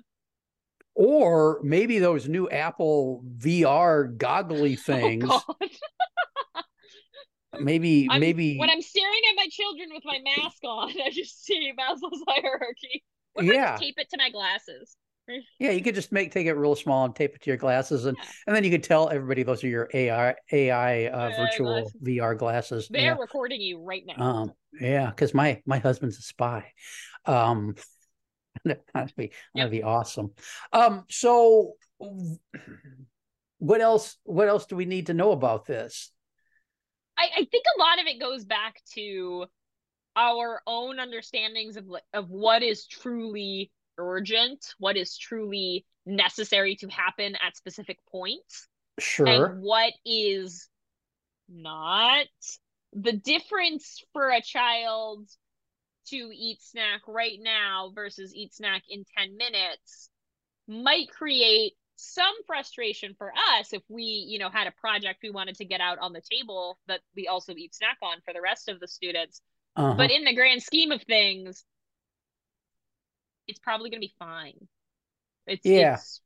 [0.95, 5.25] Or maybe those new Apple VR goggly oh, things.
[5.27, 5.41] Oh,
[7.59, 11.43] maybe I'm, maybe when I'm staring at my children with my mask on, I just
[11.43, 13.03] see Maslow's hierarchy.
[13.33, 13.51] What yeah.
[13.51, 14.95] I just tape it to my glasses?
[15.59, 18.05] yeah, you could just make take it real small and tape it to your glasses,
[18.05, 18.29] and yeah.
[18.47, 22.01] and then you could tell everybody those are your AI AI uh, virtual glasses.
[22.03, 22.87] VR glasses.
[22.89, 23.17] They're yeah.
[23.17, 24.21] recording you right now.
[24.21, 26.71] Um, yeah, because my my husband's a spy.
[27.25, 27.75] Um,
[28.65, 30.31] that'd be that'd be awesome.
[30.71, 31.73] Um, so
[33.59, 34.17] what else?
[34.23, 36.11] What else do we need to know about this?
[37.17, 39.45] I, I think a lot of it goes back to
[40.15, 47.35] our own understandings of of what is truly urgent, what is truly necessary to happen
[47.45, 48.67] at specific points.
[48.99, 49.27] Sure.
[49.27, 50.67] And what is
[51.49, 52.27] not.
[52.93, 55.27] The difference for a child
[56.07, 60.09] to eat snack right now versus eat snack in 10 minutes
[60.67, 65.55] might create some frustration for us if we, you know, had a project we wanted
[65.55, 68.69] to get out on the table that we also eat snack on for the rest
[68.69, 69.41] of the students.
[69.75, 69.95] Uh-huh.
[69.95, 71.63] But in the grand scheme of things,
[73.47, 74.67] it's probably going to be fine.
[75.47, 75.95] It's, yeah.
[75.95, 76.21] It's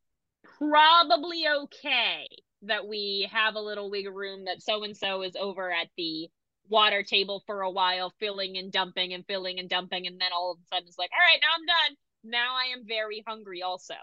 [0.58, 2.28] probably okay
[2.64, 6.28] that we have a little wiggle room that so and so is over at the
[6.70, 10.08] water table for a while, filling and dumping and filling and dumping.
[10.08, 11.98] And then all of a sudden it's like, all right, now I'm done.
[12.24, 13.96] Now I am very hungry also.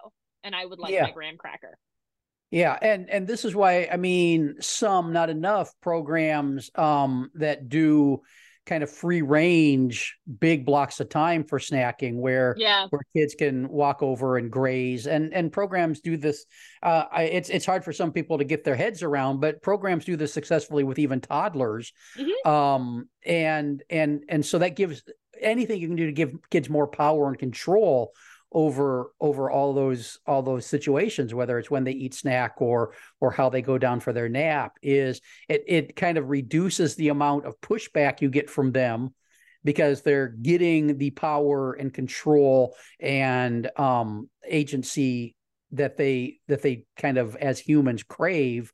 [0.45, 1.05] And I would like yeah.
[1.05, 1.79] my graham cracker.
[2.51, 8.21] Yeah, and and this is why I mean some, not enough programs um, that do
[8.67, 13.69] kind of free range big blocks of time for snacking where yeah where kids can
[13.69, 16.47] walk over and graze and and programs do this
[16.83, 20.07] uh I, it's it's hard for some people to get their heads around but programs
[20.07, 22.49] do this successfully with even toddlers mm-hmm.
[22.49, 25.03] um and and and so that gives
[25.41, 28.13] anything you can do to give kids more power and control
[28.55, 33.31] over over all those all those situations whether it's when they eat snack or or
[33.31, 37.45] how they go down for their nap is it it kind of reduces the amount
[37.45, 39.13] of pushback you get from them
[39.65, 45.35] because they're getting the power and control and um, agency
[45.73, 48.73] that they that they kind of as humans crave.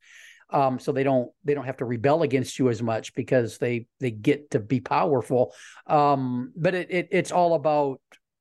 [0.53, 3.87] Um, so they don't they don't have to rebel against you as much because they
[4.01, 5.55] they get to be powerful.
[5.87, 8.01] Um, but it, it it's all about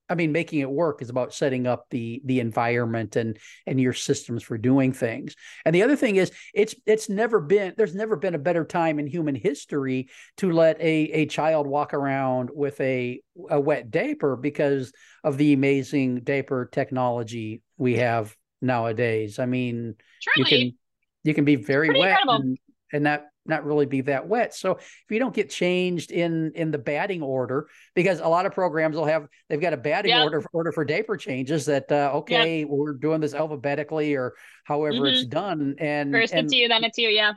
[0.10, 3.93] I mean, making it work is about setting up the the environment and and your
[3.93, 5.36] systems for doing things.
[5.65, 9.00] And the other thing is, it's it's never been there's never been a better time
[9.00, 14.36] in human history to let a a child walk around with a a wet diaper
[14.36, 14.91] because
[15.24, 19.39] of the amazing diaper technology we have nowadays.
[19.39, 19.95] I mean,
[20.36, 20.78] you can
[21.24, 22.58] you can be very wet and,
[22.91, 24.54] and not not really be that wet.
[24.54, 28.54] So if you don't get changed in in the batting order, because a lot of
[28.54, 30.23] programs will have they've got a batting yep.
[30.23, 32.69] order order for diaper changes that uh, okay, yep.
[32.69, 35.06] we're doing this alphabetically or however mm-hmm.
[35.06, 35.75] it's done.
[35.80, 37.34] And first and, it's you, then it's you, yeah.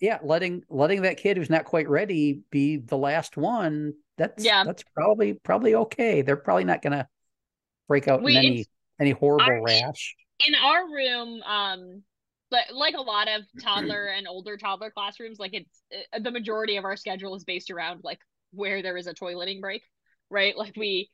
[0.00, 3.94] Yeah, letting letting that kid who's not quite ready be the last one.
[4.18, 4.64] That's yeah.
[4.64, 6.22] that's probably probably okay.
[6.22, 7.08] They're probably not gonna
[7.88, 8.66] break out we, in any
[9.00, 10.14] any horrible our, rash.
[10.46, 12.02] In our room, um,
[12.50, 15.82] but like a lot of toddler and older toddler classrooms like it's
[16.12, 18.18] uh, the majority of our schedule is based around like
[18.52, 19.82] where there is a toileting break
[20.30, 21.10] right like we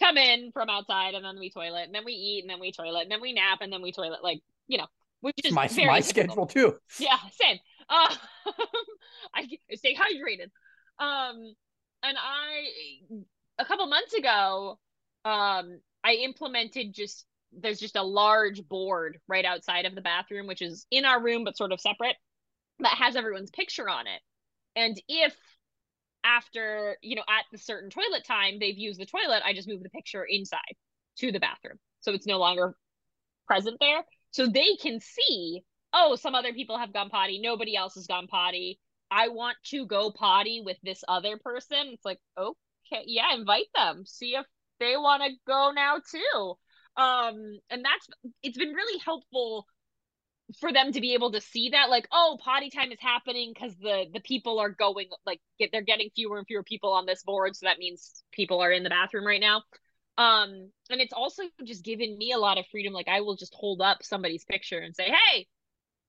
[0.00, 2.70] come in from outside and then we toilet and then we eat and then we
[2.70, 4.86] toilet and then we nap and then we toilet like you know,
[5.20, 6.74] which is my my schedule too.
[6.98, 7.58] Yeah, same.
[7.88, 8.14] Uh,
[9.34, 10.50] I stay hydrated.
[10.98, 11.54] Um,
[12.02, 12.66] and I
[13.58, 14.78] a couple months ago,
[15.24, 20.62] um, I implemented just there's just a large board right outside of the bathroom, which
[20.62, 22.16] is in our room but sort of separate,
[22.80, 24.20] that has everyone's picture on it.
[24.74, 25.34] And if
[26.24, 29.82] after, you know, at the certain toilet time they've used the toilet, I just move
[29.82, 30.60] the picture inside
[31.18, 31.78] to the bathroom.
[32.00, 32.74] So it's no longer
[33.46, 34.02] present there.
[34.32, 35.62] So they can see,
[35.94, 38.78] oh, some other people have gone potty, nobody else has gone potty.
[39.10, 41.78] I want to go potty with this other person.
[41.92, 44.04] It's like, okay, yeah, invite them.
[44.04, 44.44] See if
[44.80, 46.54] they want to go now too.
[46.96, 48.08] Um, and that's
[48.42, 49.66] it's been really helpful
[50.60, 53.76] for them to be able to see that like oh potty time is happening because
[53.78, 57.24] the the people are going like get they're getting fewer and fewer people on this
[57.24, 59.62] board so that means people are in the bathroom right now.
[60.18, 63.54] Um and it's also just given me a lot of freedom like i will just
[63.54, 65.46] hold up somebody's picture and say hey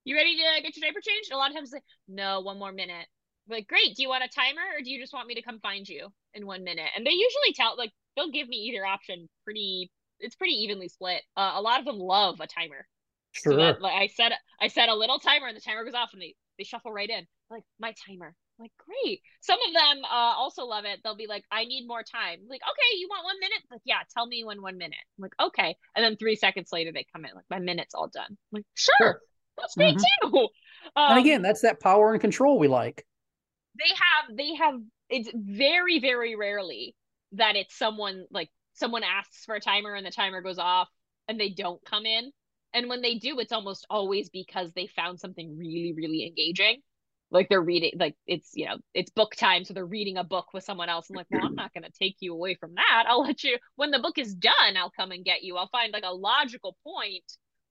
[0.08, 1.34] you ready to get your diaper changed?
[1.34, 3.08] A lot of times say no one more minute.
[3.50, 5.60] Like great do you want a timer or do you just want me to come
[5.60, 6.90] find you in one minute?
[6.96, 11.22] And they usually tell like they'll give me either option pretty it's pretty evenly split
[11.36, 12.86] uh, a lot of them love a timer
[13.32, 13.54] Sure.
[13.54, 16.14] so that, like I set I set a little timer and the timer goes off
[16.14, 17.26] and they they shuffle right in.
[17.50, 18.36] Like my timer.
[18.60, 19.22] I'm like great.
[19.42, 21.00] Some of them uh, also love it.
[21.04, 22.40] They'll be like, I need more time.
[22.50, 23.60] Like okay, you want one minute?
[23.72, 24.98] Like yeah, tell me when one minute.
[25.18, 28.08] I'm like okay, and then three seconds later they come in like my minute's all
[28.08, 28.26] done.
[28.30, 29.22] I'm like sure, Sure.
[29.58, 30.04] that's great Mhm.
[30.24, 30.48] too.
[30.96, 33.06] Um, and again, that's that power and control we like.
[33.78, 34.76] they have they have
[35.10, 36.96] it's very very rarely
[37.34, 40.90] that it's someone like someone asks for a timer and the timer goes off
[41.28, 42.32] and they don't come in.
[42.74, 46.82] And when they do it's almost always because they found something really really engaging.
[47.30, 50.54] Like they're reading like it's you know it's book time so they're reading a book
[50.54, 51.10] with someone else.
[51.10, 53.06] I'm like well i'm not going to take you away from that.
[53.08, 55.58] I'll let you when the book is done i'll come and get you.
[55.58, 57.26] I'll find like a logical point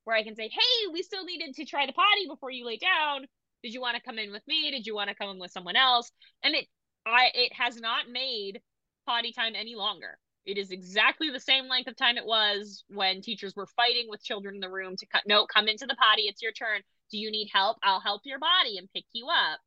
[0.05, 2.79] where i can say hey we still needed to try the potty before you lay
[2.79, 3.27] down.
[3.63, 4.71] Did you want to come in with me?
[4.71, 6.11] Did you want to come in with someone else?
[6.43, 6.67] And it
[7.07, 8.61] i it has not made
[9.07, 13.21] potty time any longer it is exactly the same length of time it was when
[13.23, 16.23] teachers were fighting with children in the room to cut no come into the potty
[16.23, 16.81] it's your turn
[17.11, 19.61] do you need help i'll help your body and pick you up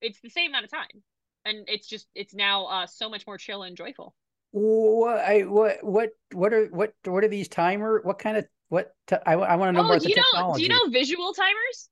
[0.00, 1.02] it's the same amount of time
[1.44, 4.14] and it's just it's now uh so much more chill and joyful
[4.52, 8.00] What I what what what are what what are these timer?
[8.02, 8.94] What kind of what?
[9.06, 10.52] T- I I want to know oh more about the you know technology.
[10.52, 11.88] do you know visual timers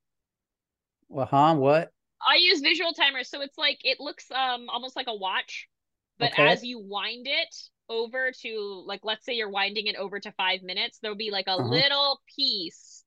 [1.08, 1.54] Well, huh?
[1.56, 1.92] What?
[2.26, 5.68] I use visual timers, so it's like it looks um almost like a watch,
[6.18, 6.34] but Okay.
[6.36, 7.54] as you wind it
[7.88, 11.46] over to like let's say you're winding it over to five minutes, there'll be like
[11.48, 11.58] a Uh-huh.
[11.60, 13.04] little piece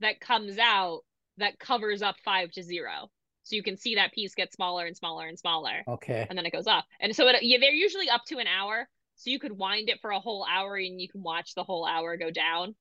[0.00, 1.00] that comes out
[1.38, 3.10] that covers up five to zero.
[3.42, 6.28] So you can see that piece get smaller and smaller and smaller, Okay.
[6.28, 6.84] and then it goes off.
[7.00, 10.00] And so it, yeah, they're usually up to an hour, so you could wind it
[10.00, 12.74] for a whole hour, and you can watch the whole hour go down.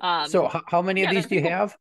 [0.00, 1.50] Um, so how, how many yeah, of these do you cool.
[1.50, 1.76] have?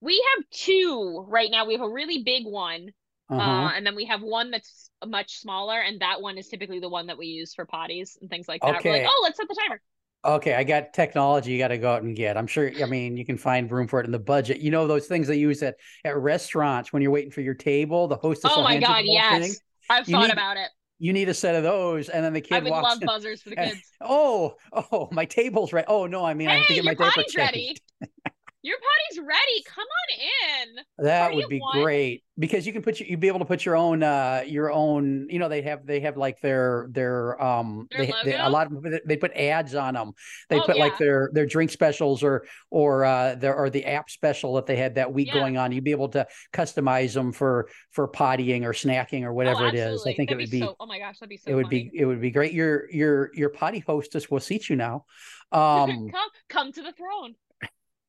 [0.00, 1.66] we have two right now.
[1.66, 2.90] We have a really big one
[3.30, 3.40] Uh-huh.
[3.40, 6.88] uh, and then we have one that's much smaller, and that one is typically the
[6.88, 8.82] one that we use for potties and things like that.
[8.84, 9.06] We're like, Okay.
[9.08, 9.80] oh, let's set the timer.
[10.24, 12.36] Okay, I got technology you got to go out and get.
[12.36, 12.70] I'm sure.
[12.82, 14.58] I mean, you can find room for it in the budget.
[14.60, 18.08] You know those things they use at at restaurants when you're waiting for your table.
[18.08, 18.50] The hostess.
[18.54, 19.42] Oh my god, yes.
[19.46, 19.56] thing.
[19.90, 20.68] I've You thought need- about it.
[21.00, 23.06] You need a set of those, and then the I would walks love in.
[23.06, 23.82] buzzers for the and- kids.
[24.00, 25.84] Oh, oh, my table's right.
[25.86, 27.76] Oh no, I mean I have to get my diaper ready.
[28.62, 29.62] Your potty's ready.
[29.66, 31.04] Come on in.
[31.04, 31.80] That would be one.
[31.80, 34.72] great because you can put your, you'd be able to put your own uh your
[34.72, 38.48] own you know they have they have like their their um Their they, they a
[38.48, 40.12] lot of them, they put ads on them
[40.48, 44.10] they Oh, put like their their drink specials or or uh their or the app
[44.10, 45.34] special that they had that week Yeah.
[45.34, 49.64] going on you'd be able to customize them for for pottying or snacking or whatever
[49.64, 50.74] oh, it is I think That'd it would be so.
[50.80, 51.50] Oh my gosh, that'd be so.
[51.50, 51.90] it would funny.
[51.92, 55.04] be it would be great your your your potty hostess will seat you now
[55.52, 57.34] um come, come to the throne.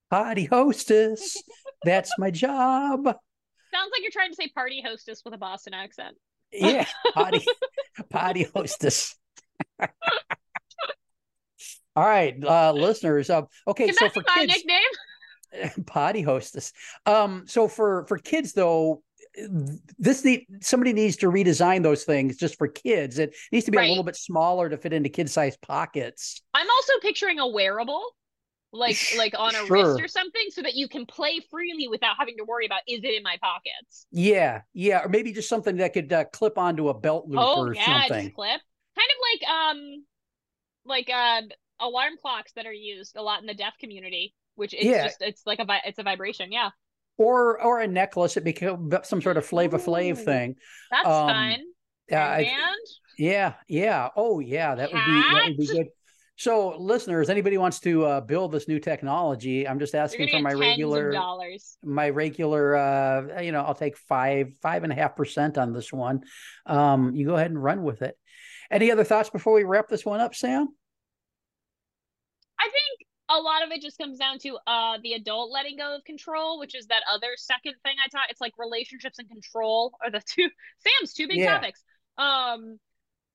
[0.10, 1.38] Potty hostess
[1.84, 3.08] that's my job
[3.74, 6.16] Sounds like you're trying to say party hostess with a Boston accent.
[6.52, 7.46] Yeah, potty
[8.10, 9.16] potty hostess.
[11.96, 13.30] All right, uh listeners.
[13.30, 15.84] Um, okay, Can so for kids, nickname?
[15.86, 16.74] potty hostess.
[17.06, 19.04] Um, so for for kids though,
[20.00, 23.20] this need somebody needs to redesign those things just for kids.
[23.20, 26.42] It needs to be a little bit smaller to fit into kid-sized pockets.
[26.56, 28.04] I'm also picturing a wearable,
[28.72, 29.96] like like on a sure.
[29.96, 33.00] wrist or something, so that you can play freely without having to worry about is
[33.04, 34.06] it in my pockets.
[34.12, 37.62] Yeah, yeah, or maybe just something that could uh, clip onto a belt loop Oh
[37.68, 38.32] or yeah, something.
[38.32, 38.62] clip.
[38.96, 40.06] Kind of like um,
[40.86, 41.42] like uh,
[41.80, 45.06] alarm clocks that are used a lot in the deaf community, which it's Yeah.
[45.06, 46.52] just it's like a vi- it's a vibration.
[46.52, 46.70] Yeah,
[47.18, 48.38] Or or a necklace.
[48.38, 50.16] It become some sort of Flava Flav Ooh.
[50.16, 50.56] thing.
[50.92, 51.60] that's Um, fun.
[52.10, 52.56] Yeah, I-
[53.18, 54.10] Yeah, yeah.
[54.16, 54.76] Oh, yeah.
[54.76, 55.88] That would be that would be good.
[56.40, 60.54] So, listeners, anybody wants to uh, build this new technology, I'm just asking for my
[60.54, 61.78] regular dollars.
[61.84, 65.92] My regular, uh, you know, I'll take five, five and a half percent on this
[65.92, 66.22] one.
[66.66, 68.18] Um, you go ahead and run with it.
[68.72, 70.70] Any other thoughts before we wrap this one up, Sam?
[72.58, 75.98] I think a lot of it just comes down to uh the adult letting go
[75.98, 78.30] of control, which is that other second thing I taught.
[78.30, 81.56] It's like relationships and control are the two Sam's two big yeah.
[81.56, 81.84] topics.
[82.18, 82.80] Um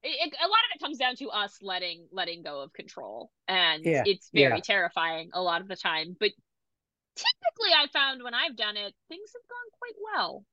[0.04, 3.30] it, a lot of it comes down to us letting letting go of control.
[3.48, 4.60] And yeah, it's very yeah.
[4.62, 6.16] terrifying a lot of the time.
[6.18, 6.30] But
[7.16, 10.44] typically i found when i've done it things have gone quite well.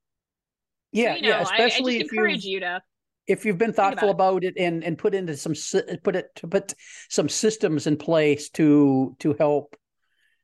[0.92, 2.82] Yeah so, you know, yeah especially I, I if encourage you to
[3.26, 5.54] if you've been thoughtful about, about, it and and put into some
[6.02, 6.74] put it to put
[7.08, 9.76] some systems in place to to help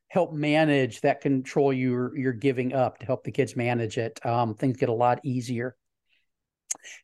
[0.07, 4.55] help manage that control you're you're giving up to help the kids manage it um,
[4.55, 5.75] things get a lot easier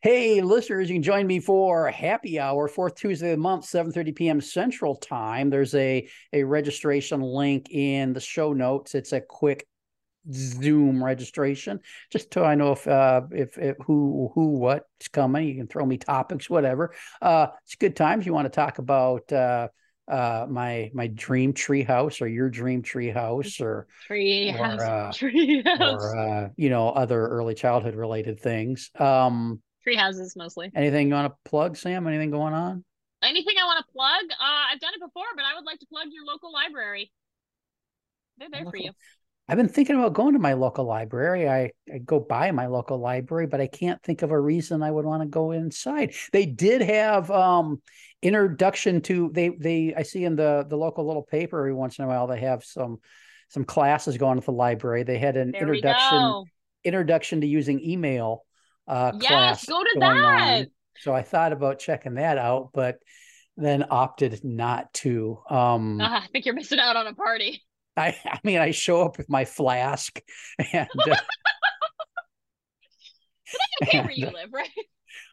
[0.02, 4.12] Hey, listeners, you can join me for happy hour, fourth Tuesday of the month, 7.30
[4.12, 4.40] p.m.
[4.40, 5.50] Central Time.
[5.50, 8.94] There's a, a registration link in the show notes.
[8.94, 9.66] It's a quick
[10.32, 15.46] Zoom registration, just so I know if, uh, if, if who who what's coming.
[15.46, 16.94] You can throw me topics, whatever.
[17.20, 18.26] Uh, it's good times.
[18.26, 19.68] You want to talk about uh,
[20.08, 25.12] uh, my my dream tree house or your dream tree house or tree house, uh,
[25.14, 26.02] tree house.
[26.02, 28.90] or uh, you know other early childhood related things.
[28.98, 30.70] Um, tree houses mostly.
[30.74, 32.06] Anything you want to plug, Sam?
[32.06, 32.84] Anything going on?
[33.22, 34.24] Anything I want to plug?
[34.30, 37.10] Uh, I've done it before, but I would like to plug your local library.
[38.38, 38.70] They're there local.
[38.72, 38.92] for you.
[39.48, 41.48] I've been thinking about going to my local library.
[41.48, 44.90] I, I go by my local library, but I can't think of a reason I
[44.90, 46.14] would want to go inside.
[46.32, 47.80] They did have um
[48.22, 52.04] introduction to they they I see in the the local little paper every once in
[52.04, 52.98] a while they have some
[53.48, 55.02] some classes going at the library.
[55.02, 56.44] They had an there introduction
[56.84, 58.44] introduction to using email
[58.88, 59.66] uh yes, class.
[59.66, 60.60] go to that.
[60.60, 60.66] On.
[60.98, 62.98] So I thought about checking that out, but
[63.56, 65.38] then opted not to.
[65.50, 67.62] Um uh, I think you're missing out on a party.
[67.98, 70.20] I, I mean, I show up with my flask
[70.72, 70.88] and.
[70.98, 71.16] Uh,
[73.46, 74.68] that's okay and, where you live, right?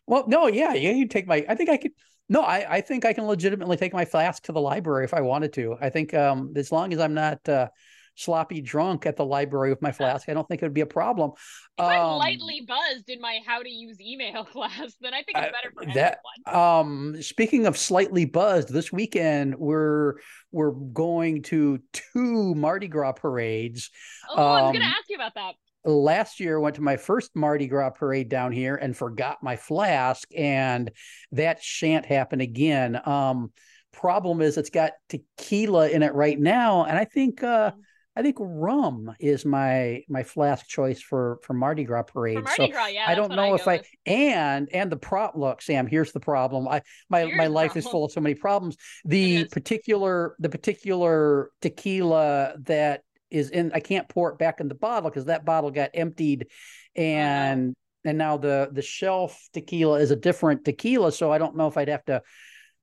[0.05, 0.91] Well, no, yeah, yeah.
[0.91, 1.45] You take my.
[1.47, 1.91] I think I could.
[2.29, 5.21] No, I, I think I can legitimately take my flask to the library if I
[5.21, 5.75] wanted to.
[5.79, 7.67] I think um, as long as I'm not uh,
[8.15, 10.85] sloppy drunk at the library with my flask, I don't think it would be a
[10.85, 11.31] problem.
[11.77, 15.37] If um, I'm lightly buzzed in my how to use email class, then I think
[15.37, 17.15] it's better for that, everyone.
[17.15, 20.15] Um, speaking of slightly buzzed, this weekend we're
[20.51, 23.89] we're going to two Mardi Gras parades.
[24.29, 25.55] Oh, um, I was going to ask you about that
[25.85, 29.55] last year I went to my first Mardi Gras parade down here and forgot my
[29.55, 30.91] flask, and
[31.31, 32.99] that shan't happen again.
[33.07, 33.51] Um,
[33.91, 37.77] problem is it's got tequila in it right now, and I think uh, mm.
[38.15, 42.37] I think rum is my my flask choice for for Mardi Gras parade.
[42.37, 43.87] For Mardi so Gras, yeah, I don't know I if I with.
[44.05, 45.35] and and the prop.
[45.35, 46.67] Look, Sam, here's the problem.
[46.67, 47.85] I my here's my life problem.
[47.85, 48.77] is full of so many problems.
[49.05, 53.01] The particular the particular tequila that
[53.33, 53.71] is in.
[53.73, 56.47] I can't pour it back in the bottle because that bottle got emptied,
[56.95, 58.09] and oh.
[58.09, 61.11] and now the the shelf tequila is a different tequila.
[61.11, 62.21] So I don't know if I'd have to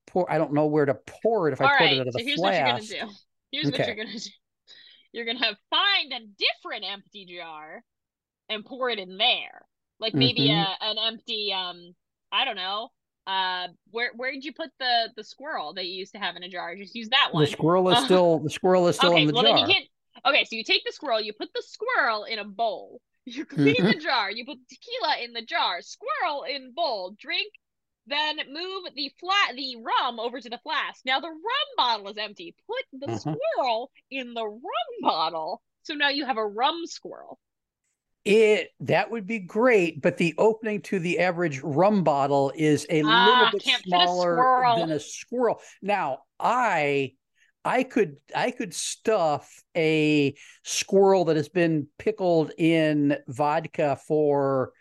[0.07, 0.31] pour.
[0.31, 2.13] I don't know where to pour it if All I right, pour it out of
[2.13, 2.73] so the here's flask.
[2.73, 3.15] What you're gonna do.
[3.51, 3.77] Here's okay.
[3.77, 4.29] what you're gonna do
[5.13, 7.83] you're gonna find a different empty jar
[8.49, 9.65] and pour it in there.
[9.99, 10.83] Like maybe mm-hmm.
[10.83, 11.93] a an empty um
[12.31, 12.89] I don't know.
[13.27, 16.43] Uh where where did you put the the squirrel that you used to have in
[16.43, 16.75] a jar?
[16.75, 17.43] Just use that one.
[17.43, 19.57] The squirrel is still the squirrel is still okay, in the well, jar.
[19.57, 19.87] Then you can't,
[20.25, 23.01] okay, so you take the squirrel, you put the squirrel in a bowl.
[23.23, 23.85] You clean mm-hmm.
[23.85, 27.53] the jar, you put tequila in the jar, squirrel in bowl, drink
[28.07, 31.01] then move the flat the rum over to the flask.
[31.05, 31.37] Now the rum
[31.77, 32.55] bottle is empty.
[32.67, 33.19] Put the uh-huh.
[33.19, 34.61] squirrel in the rum
[35.01, 35.61] bottle.
[35.83, 37.39] So now you have a rum squirrel.
[38.23, 43.01] It that would be great, but the opening to the average rum bottle is a
[43.03, 45.59] ah, little bit smaller a than a squirrel.
[45.81, 47.13] Now, I
[47.63, 54.71] I could I could stuff a squirrel that has been pickled in vodka for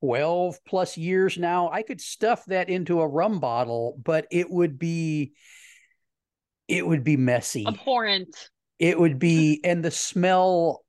[0.00, 1.70] 12 plus years now.
[1.70, 5.34] I could stuff that into a rum bottle, but it would be
[6.66, 7.66] it would be messy.
[7.66, 8.50] Abhorrent.
[8.78, 10.84] It would be and the smell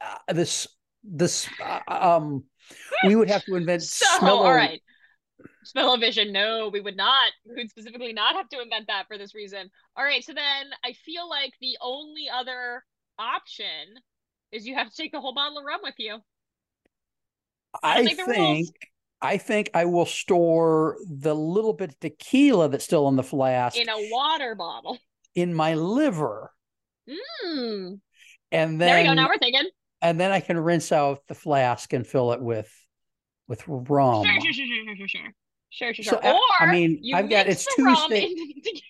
[0.00, 0.68] uh, this
[1.02, 2.44] this uh, um
[3.04, 4.82] we would have to invent so, smell all right
[5.68, 9.34] smell-o-vision no we would not we would specifically not have to invent that for this
[9.34, 12.82] reason all right so then i feel like the only other
[13.18, 13.66] option
[14.50, 16.18] is you have to take the whole bottle of rum with you
[17.82, 18.68] I think
[19.20, 23.76] I think I will store the little bit of tequila that's still in the flask
[23.76, 24.98] in a water bottle
[25.34, 26.52] in my liver.
[27.08, 28.00] Mm.
[28.52, 29.14] And then there you go.
[29.14, 29.68] Now we're thinking.
[30.00, 32.72] And then I can rinse out the flask and fill it with
[33.48, 34.24] with rum.
[34.24, 35.32] Sure, sure, sure, sure, sure, sure,
[35.70, 36.04] sure, sure.
[36.04, 38.34] So, or I mean, I've got it's Tuesday.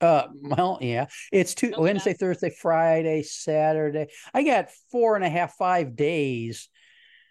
[0.00, 2.12] Uh, well, yeah, it's two Wednesday.
[2.12, 4.08] Thursday, Friday, Saturday.
[4.34, 6.68] I got four and a half, five days.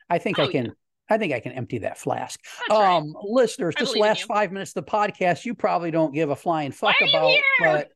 [0.09, 0.51] I think I Oh, yeah.
[0.63, 0.73] can.
[1.07, 2.39] I think I can empty that flask.
[2.69, 2.95] That's right.
[2.97, 4.25] Um, listeners, I this last you.
[4.27, 7.89] five minutes of the podcast, you probably don't give a flying fuck about, but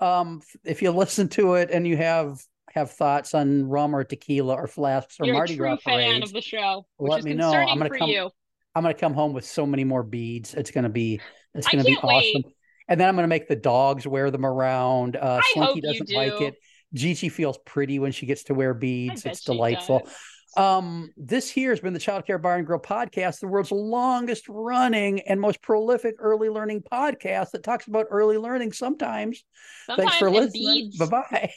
[0.00, 2.38] um, if you listen to it and you have
[2.72, 6.32] have thoughts on rum or tequila or flasks or You're Mardi Gras fan parades, of
[6.32, 7.52] the show, which let is me know.
[7.52, 8.30] I'm gonna for come- you.
[8.74, 10.54] I'm gonna come home with so many more beads.
[10.54, 11.20] It's gonna be
[11.54, 12.34] it's gonna be can't wait.
[12.36, 12.52] awesome.
[12.88, 15.16] And then I'm gonna make the dogs wear them around.
[15.16, 16.44] Uh, I Slinky hope you doesn't like do.
[16.46, 16.54] it.
[16.92, 19.24] Gigi feels pretty when she gets to wear beads.
[19.24, 20.08] It's delightful.
[20.56, 24.44] Um, this here has been the Child Care Bar and Grill podcast, the world's longest
[24.48, 29.42] running and most prolific early learning podcast that talks about early learning sometimes.
[29.86, 30.92] Sometimes Thanks for listening.
[30.96, 31.50] Bye bye.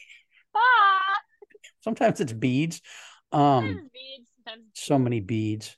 [0.54, 0.60] Bye.
[1.82, 2.82] Sometimes it's beads.
[3.32, 4.30] Sometimes Um, beads.
[4.44, 5.78] Sometimes so many beads.